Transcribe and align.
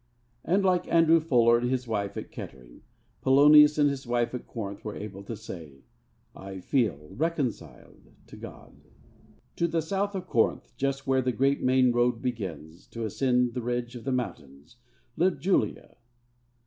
And, 0.43 0.63
like 0.65 0.87
Andrew 0.91 1.19
Fuller 1.19 1.59
and 1.59 1.69
his 1.69 1.87
wife 1.87 2.17
at 2.17 2.31
Kettering, 2.31 2.81
Polonius 3.21 3.77
and 3.77 3.87
his 3.87 4.07
wife 4.07 4.33
at 4.33 4.47
Corinth 4.47 4.83
were 4.83 4.95
able 4.95 5.21
to 5.23 5.37
say, 5.37 5.83
'I 6.35 6.59
feel 6.61 7.09
reconciled 7.11 8.11
to 8.25 8.35
God.' 8.35 8.81
III 8.81 9.39
To 9.57 9.67
the 9.67 9.81
south 9.83 10.15
of 10.15 10.25
Corinth, 10.25 10.75
just 10.75 11.05
where 11.05 11.21
the 11.21 11.31
great 11.31 11.61
main 11.61 11.91
road 11.91 12.19
begins 12.19 12.87
to 12.87 13.05
ascend 13.05 13.53
the 13.53 13.61
ridge 13.61 13.95
of 13.95 14.03
the 14.03 14.11
mountains, 14.11 14.77
lived 15.17 15.39
Julia. 15.39 15.97